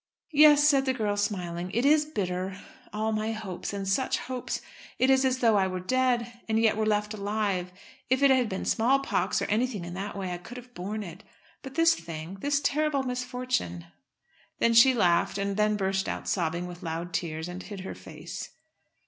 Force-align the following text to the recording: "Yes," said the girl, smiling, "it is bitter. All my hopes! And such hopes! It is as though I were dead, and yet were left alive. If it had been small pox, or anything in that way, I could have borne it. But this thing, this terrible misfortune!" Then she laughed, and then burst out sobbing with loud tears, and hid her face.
"Yes," 0.33 0.67
said 0.67 0.85
the 0.85 0.95
girl, 0.95 1.15
smiling, 1.15 1.69
"it 1.75 1.85
is 1.85 2.05
bitter. 2.05 2.59
All 2.91 3.11
my 3.11 3.33
hopes! 3.33 3.71
And 3.71 3.87
such 3.87 4.17
hopes! 4.17 4.59
It 4.97 5.11
is 5.11 5.23
as 5.23 5.37
though 5.41 5.57
I 5.57 5.67
were 5.67 5.79
dead, 5.79 6.41
and 6.49 6.57
yet 6.59 6.75
were 6.75 6.87
left 6.87 7.13
alive. 7.13 7.71
If 8.09 8.23
it 8.23 8.31
had 8.31 8.49
been 8.49 8.65
small 8.65 8.97
pox, 8.97 9.43
or 9.43 9.45
anything 9.45 9.85
in 9.85 9.93
that 9.93 10.17
way, 10.17 10.33
I 10.33 10.39
could 10.39 10.57
have 10.57 10.73
borne 10.73 11.03
it. 11.03 11.23
But 11.61 11.75
this 11.75 11.93
thing, 11.93 12.37
this 12.41 12.59
terrible 12.61 13.03
misfortune!" 13.03 13.91
Then 14.57 14.73
she 14.73 14.95
laughed, 14.95 15.37
and 15.37 15.55
then 15.55 15.77
burst 15.77 16.09
out 16.09 16.27
sobbing 16.27 16.65
with 16.65 16.81
loud 16.81 17.13
tears, 17.13 17.47
and 17.47 17.61
hid 17.61 17.81
her 17.81 17.93
face. 17.93 18.49